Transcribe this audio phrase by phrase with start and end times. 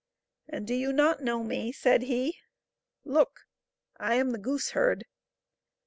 [0.49, 1.71] "And do you not know me?
[1.71, 2.39] said he;
[3.05, 3.41] look!
[3.99, 5.03] I am the gooseherd."